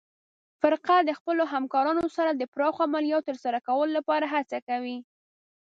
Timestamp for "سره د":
2.17-2.43